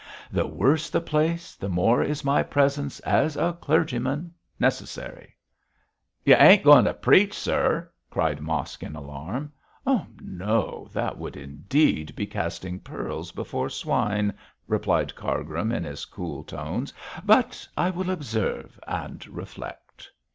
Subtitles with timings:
[0.31, 5.35] The worse the place the more is my presence, as a clergyman, necessary.'
[6.25, 9.51] 'You ain't going to preach, sir?' cried Mosk, in alarm.
[10.19, 10.89] 'No!
[10.91, 14.33] that would indeed be casting pearls before swine,
[14.67, 16.91] replied Cargrim, in his cool tones.
[17.23, 20.09] 'But I will observe and reflect.'